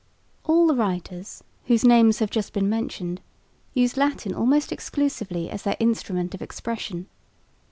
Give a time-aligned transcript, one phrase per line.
[0.45, 3.21] All the writers, whose names have just been mentioned,
[3.75, 7.05] used Latin almost exclusively as their instrument of expression.